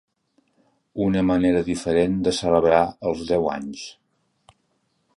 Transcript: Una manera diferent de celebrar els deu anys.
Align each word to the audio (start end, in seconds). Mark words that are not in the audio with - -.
Una 1.07 1.23
manera 1.27 1.61
diferent 1.69 2.17
de 2.29 2.35
celebrar 2.39 2.83
els 3.11 3.25
deu 3.33 3.49
anys. 3.61 3.89